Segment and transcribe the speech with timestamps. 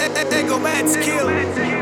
[0.00, 1.79] Ego Mad Skill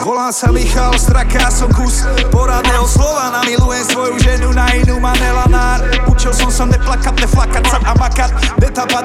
[0.00, 6.32] Volám sa Michal Straka, som kus poradného slova Namilujem svoju ženu na inú manelanár Učil
[6.32, 8.30] som sa neplakať, neflakať sa a makať.
[8.64, 9.04] Netapať,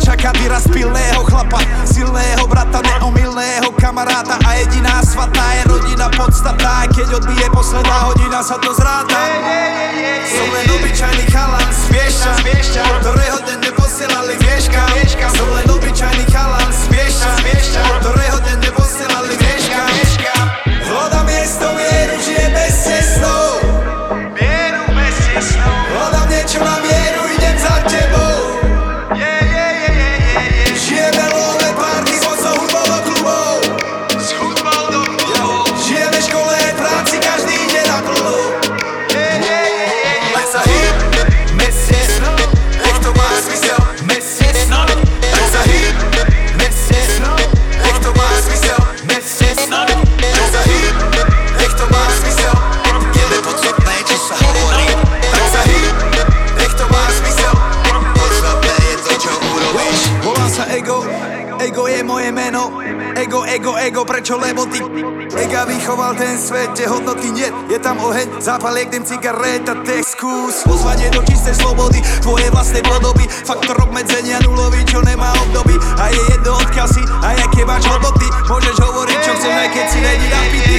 [0.00, 4.36] čakať vyraz pilného chlapa Silného brata, neomilného kamaráta.
[4.44, 6.84] A jediná svatá je rodina podstatná.
[6.92, 9.20] Keď odbije posledná hodina sa to zráta.
[10.28, 14.82] Som len obyčajný chalan z Viešťa Ktorého deň neposielali vieška
[15.32, 17.30] Som len obyčajný chalan z Viešťa
[18.04, 19.59] Ktorého deň neposielali vieška
[21.60, 21.99] story.
[64.20, 64.36] Prečo?
[64.36, 64.84] Lebo ty
[65.40, 67.48] Ega vychoval ten svet, kde hodnoty nie.
[67.72, 72.84] Je tam oheň, zápal jak dym cigareta Text skús, pozvanie do čistej slobody Tvoje vlastné
[72.84, 75.80] podoby, faktor obmedzenia nulový Čo nemá obdoby.
[75.96, 79.86] A je jedno odkiaľ si A jaké máš hodnoty, môžeš hovoriť čo chceš Aj keď
[79.88, 80.78] si není napitý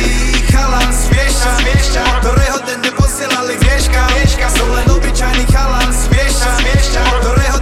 [0.54, 4.04] Chalan z Viešťa, ktorého deň neposielali vieška.
[4.52, 7.58] Som len obyčajný chalan z Viešťa, ktorého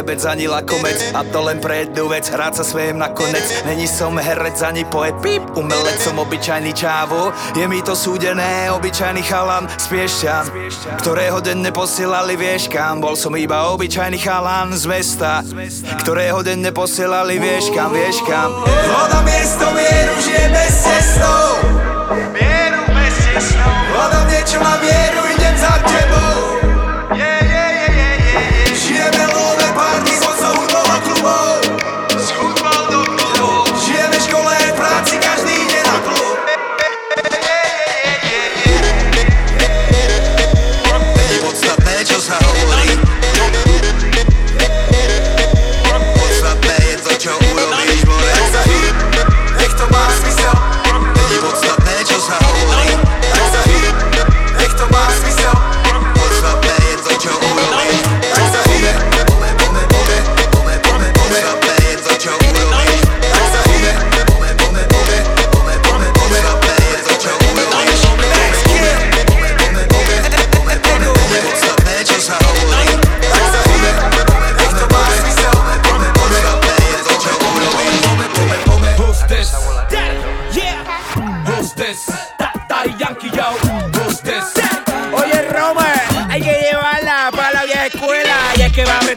[0.00, 4.16] sebec ani lakomec A to len pre jednu vec, hrať sa sviem nakonec Není som
[4.16, 7.28] herec ani poet, píp Umelec som obyčajný čávo.
[7.52, 10.44] Je mi to súdené, obyčajný chalan z Piešťan
[11.04, 13.04] Ktorého deň neposielali vieš kam.
[13.04, 15.44] Bol som iba obyčajný chalan z mesta
[16.00, 18.56] Ktorého deň neposielali vieš kam, vieš kam.
[18.64, 21.44] Hľadám miesto mieru, žije bez cestou.
[22.32, 23.74] Mieru bez cestou.
[23.92, 25.29] Hľadám niečo na mieru,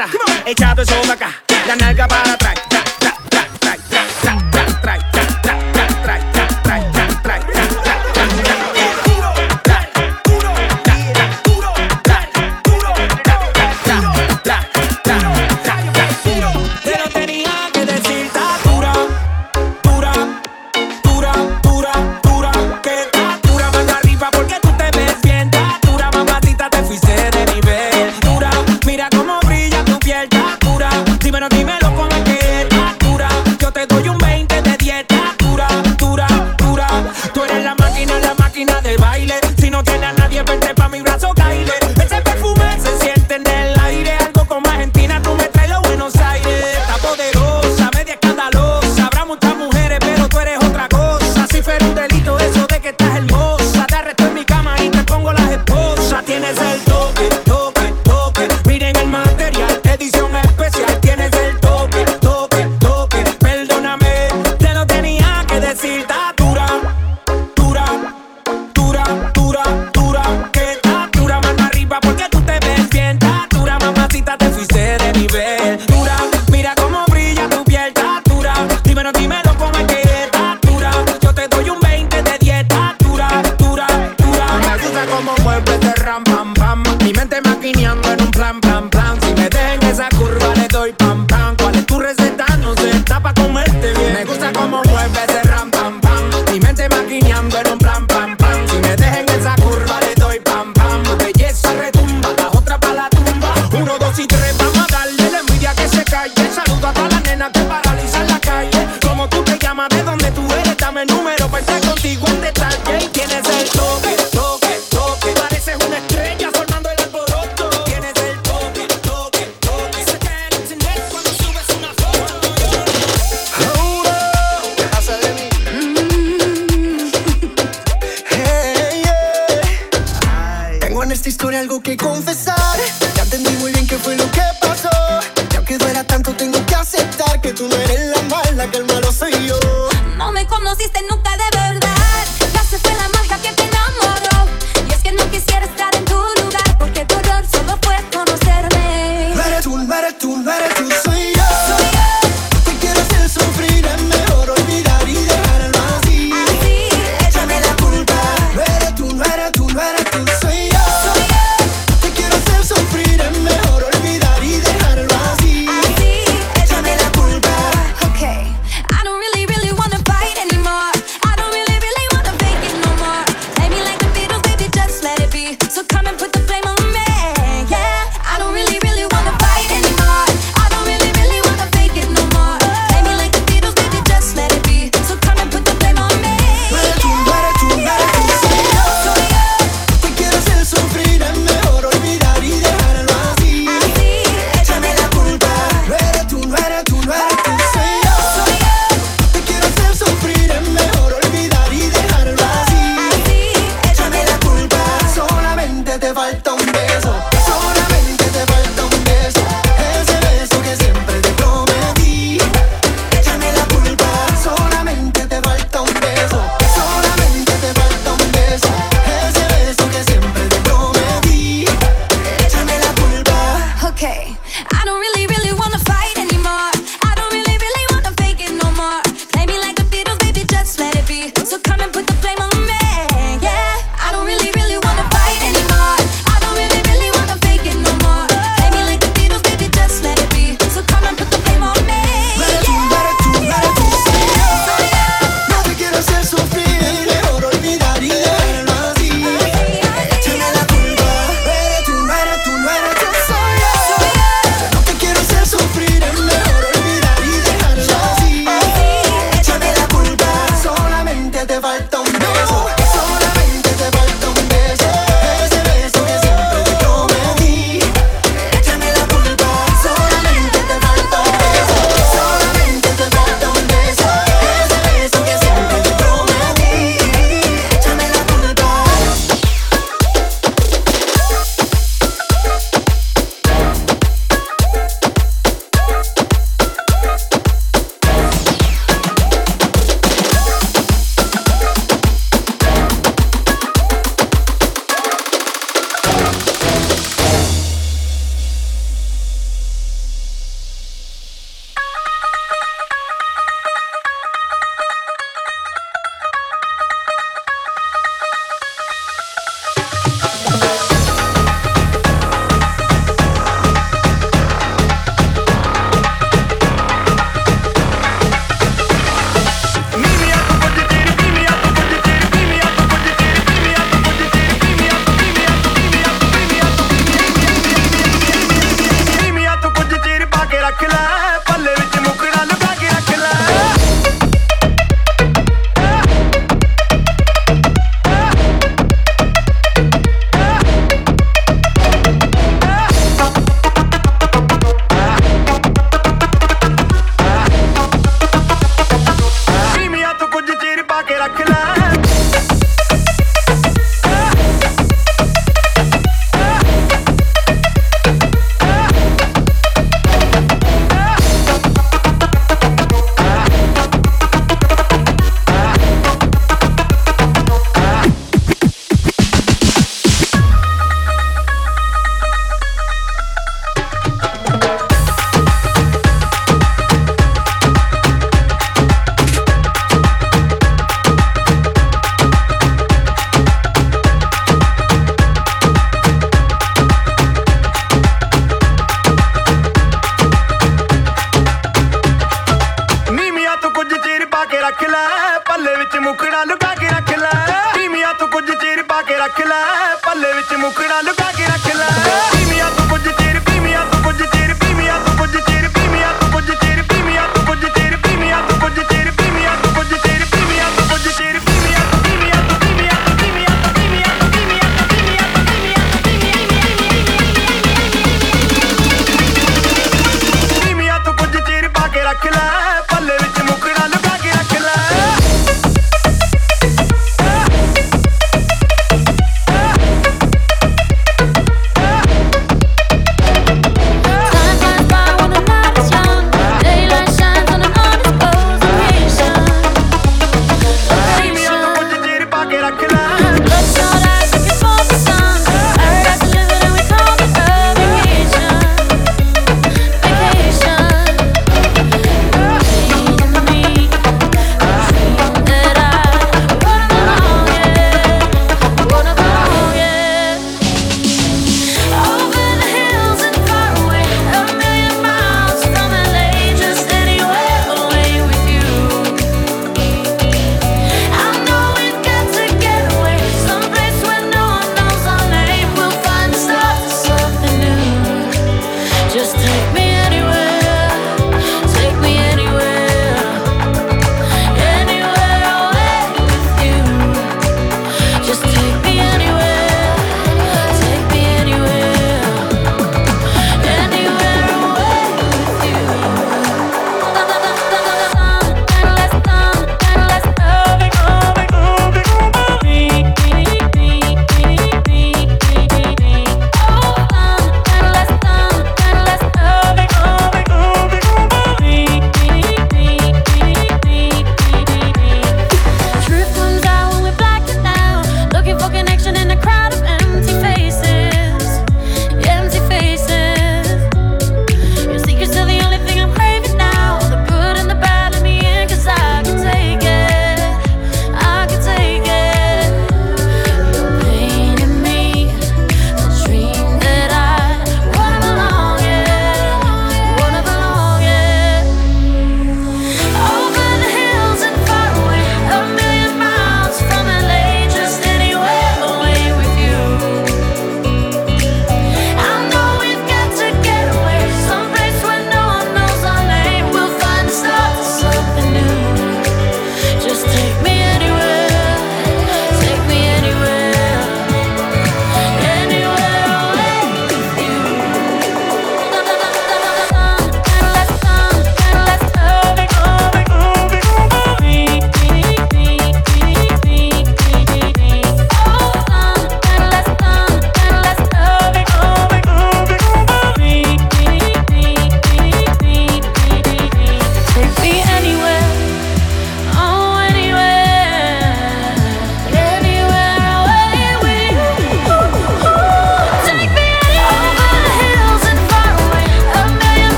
[0.00, 0.50] た。
[0.50, 1.06] えちゃんとしょう
[1.94, 2.39] ガバー原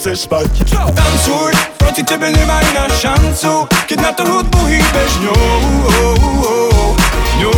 [0.00, 0.46] chcesz spać
[0.96, 3.68] Tancuj, proti tebe nemá iná šancu.
[3.84, 5.60] Keď na to hudbu hýbeš ňou
[7.36, 7.52] Ňou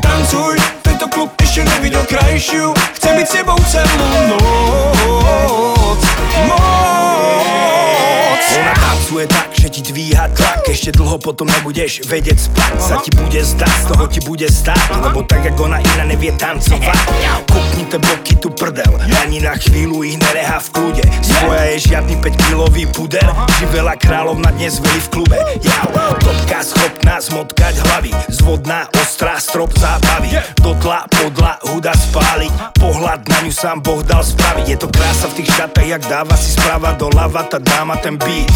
[0.00, 2.72] Tancuj, tento klub ešte nevidel krajšiu.
[2.96, 6.00] Chcem byť s tebou celú noc.
[6.48, 8.40] Moc.
[8.56, 12.72] Ona tancuje tak ti dvíha tlak Ešte dlho potom nebudeš vedieť spať.
[12.82, 16.34] Sa ti bude zdať, z toho ti bude stáť Lebo tak ako ona iná nevie
[16.34, 16.98] tancovať.
[17.46, 18.90] Kopnite boky tu prdel
[19.22, 23.28] Ani na chvíľu ich nereha v kľude Svoja je žiadny 5 kilový puder
[23.62, 25.38] Živela kráľovna dnes veli v klube.
[25.62, 25.86] Ja,
[26.18, 30.34] topka schopná zmotkať hlavy Zvodná, ostrá, strop zábavy.
[30.58, 34.66] Dotla, podla, huda spáliť Pohľad na ňu sám Boh dal spraviť.
[34.66, 38.48] Je to krása v tých šatách, jak dáva si správa doľava Tá dáma ten beat.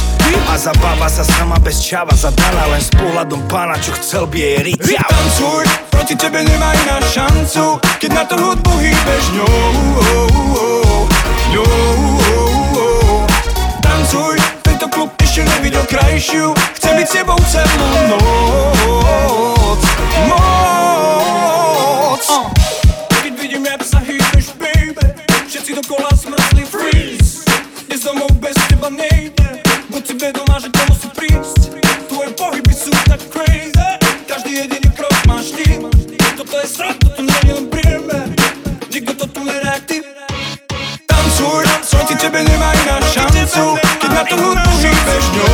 [0.50, 0.54] A
[0.96, 4.80] zabáva sa sama bez čava Zadaná len s pohľadom pána, čo chcel by jej riť.
[4.96, 9.24] Ja, Tancuj, proti tebe nemá iná šancu Keď na to hudbu hýbeš.
[9.36, 9.76] Ňou
[11.52, 13.28] ňou.
[13.84, 19.80] Tancuj, tento klub ešte nevidel krajšiu Chcem byť s tebou celú noc
[20.32, 22.24] Moc.
[23.20, 24.96] Keď vidím, jak sa hýbeš, baby
[25.44, 27.44] Všetci dokola zmrzli freeze.
[27.84, 28.55] Dnes domov bez
[30.06, 31.70] тебе дома жить не мусу прист
[32.08, 33.98] Твои погиби са так crazy
[34.28, 35.78] Каждый един и крок маш ти
[36.36, 38.34] Тото е срат, тото не е бреме
[38.92, 40.04] Никога тото не реактив
[41.06, 45.48] Танцуй, танцуй, ти тебе нема и на шансу Кидната му живееш, йо,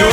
[0.00, 0.10] йо,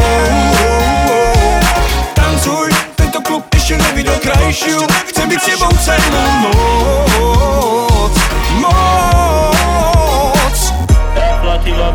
[2.16, 6.99] Танцуй, тъй то клуб ти ще не видя край шил Chcę być ciebą celną, no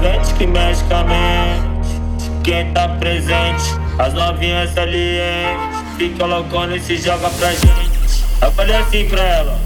[0.05, 3.65] Relativamente magicamente Quem tá presente,
[3.99, 8.25] as novinhas salientes Fica loucona e se joga pra gente.
[8.43, 9.61] Eu falei assim pra ela.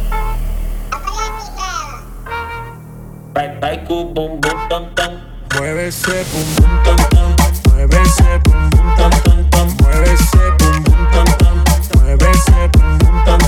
[3.34, 5.20] Vai, vai com o bumbum tam tam.
[5.54, 7.72] Mueve ese bum bum tam tam.
[7.72, 9.68] Mueve ese bum bum tam tam tam.
[9.82, 11.54] Mueve ese bum bum tam tam.
[12.02, 13.47] Mueve ese bum bum tam tam tam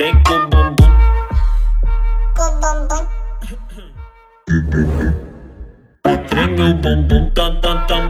[0.00, 0.92] Big bum bum bum.
[2.36, 3.04] Bum bum bum.
[6.32, 8.09] Ringo bum bum dum dum dum.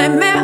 [0.00, 0.39] nightmare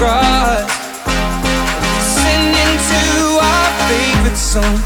[0.00, 0.70] cross
[2.16, 3.02] Singing to
[3.50, 4.76] our favorite song.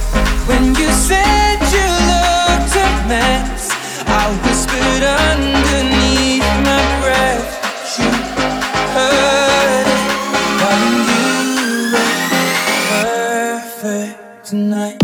[0.48, 3.70] When you said you looked a mess
[4.20, 7.46] I whispered underneath my breath
[7.98, 8.10] You
[8.96, 10.02] heard it.
[10.60, 11.28] Darling, you
[11.94, 12.14] were
[12.90, 15.03] perfect tonight.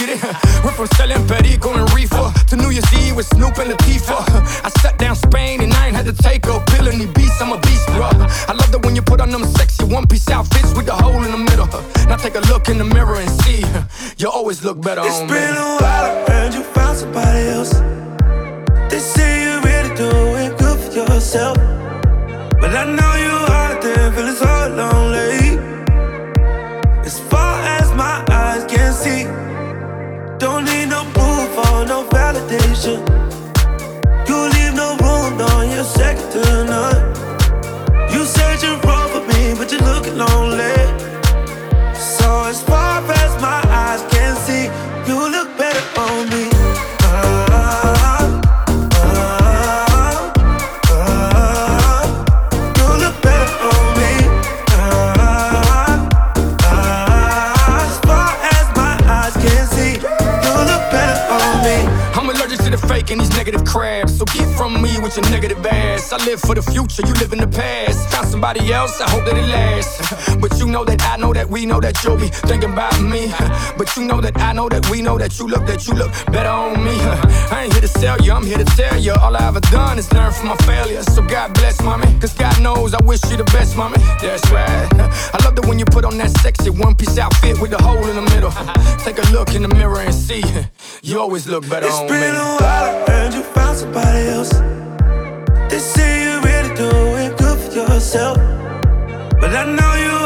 [65.91, 68.09] I live for the future, you live in the past.
[68.11, 70.35] Found somebody else, I hope that it lasts.
[70.41, 73.27] but you know that I know that we know that you'll be thinking about me.
[73.77, 76.11] but you know that I know that we know that you look, that you look
[76.27, 76.95] better on me.
[77.51, 79.13] I ain't here to sell you, I'm here to tell you.
[79.13, 81.05] All I ever done is learn from my failures.
[81.13, 82.07] So God bless, mommy.
[82.19, 83.97] Cause God knows I wish you the best, mommy.
[84.21, 84.87] That's right.
[84.93, 88.07] I love that when you put on that sexy one piece outfit with a hole
[88.07, 88.51] in the middle.
[89.03, 90.43] Take a look in the mirror and see.
[91.03, 92.17] You always look better it's on me.
[92.17, 94.90] It's been a while and you found somebody else.
[95.71, 98.37] They say you really do it good for yourself,
[99.39, 100.20] but I know you.